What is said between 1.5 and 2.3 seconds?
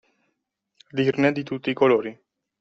i colori.